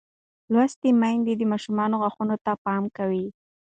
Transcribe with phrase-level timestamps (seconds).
[0.53, 3.25] لوستې میندې د ماشوم غاښونو ته پام کوي.